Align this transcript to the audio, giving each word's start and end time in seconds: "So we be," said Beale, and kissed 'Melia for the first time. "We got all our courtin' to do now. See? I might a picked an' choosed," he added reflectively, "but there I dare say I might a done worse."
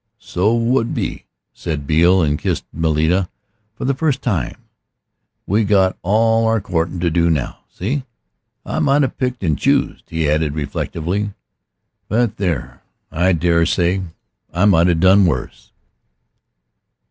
"So 0.17 0.55
we 0.55 0.83
be," 0.85 1.25
said 1.53 1.85
Beale, 1.85 2.23
and 2.23 2.39
kissed 2.39 2.65
'Melia 2.73 3.29
for 3.75 3.85
the 3.85 3.93
first 3.93 4.23
time. 4.23 4.57
"We 5.45 5.63
got 5.63 5.95
all 6.01 6.47
our 6.47 6.59
courtin' 6.59 6.99
to 7.01 7.11
do 7.11 7.29
now. 7.29 7.59
See? 7.69 8.03
I 8.65 8.79
might 8.79 9.03
a 9.03 9.09
picked 9.09 9.43
an' 9.43 9.57
choosed," 9.57 10.09
he 10.09 10.27
added 10.27 10.55
reflectively, 10.55 11.35
"but 12.07 12.37
there 12.37 12.81
I 13.11 13.33
dare 13.33 13.67
say 13.67 14.01
I 14.51 14.65
might 14.65 14.87
a 14.87 14.95
done 14.95 15.27
worse." 15.27 15.71